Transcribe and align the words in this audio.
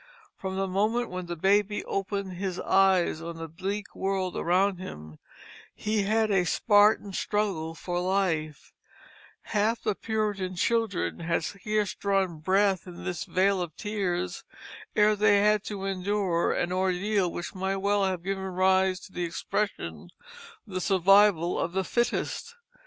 From 0.35 0.55
the 0.55 0.67
moment 0.67 1.11
when 1.11 1.27
the 1.27 1.35
baby 1.35 1.85
opened 1.85 2.33
his 2.33 2.59
eyes 2.59 3.21
on 3.21 3.37
the 3.37 3.47
bleak 3.47 3.95
world 3.95 4.35
around 4.35 4.77
him, 4.79 5.19
he 5.75 6.01
had 6.05 6.31
a 6.31 6.43
Spartan 6.43 7.13
struggle 7.13 7.75
for 7.75 7.99
life; 7.99 8.73
half 9.41 9.83
the 9.83 9.93
Puritan 9.93 10.55
children 10.55 11.19
had 11.19 11.43
scarce 11.43 11.93
drawn 11.93 12.39
breath 12.39 12.87
in 12.87 13.03
this 13.03 13.25
vale 13.25 13.61
of 13.61 13.75
tears 13.77 14.43
ere 14.95 15.15
they 15.15 15.37
had 15.41 15.63
to 15.65 15.85
endure 15.85 16.51
an 16.51 16.71
ordeal 16.71 17.31
which 17.31 17.53
might 17.53 17.77
well 17.77 18.03
have 18.03 18.23
given 18.23 18.43
rise 18.45 18.99
to 19.01 19.11
the 19.11 19.23
expression 19.23 20.09
"the 20.65 20.81
survival 20.81 21.59
of 21.59 21.73
the 21.73 21.83
fittest." 21.83 22.55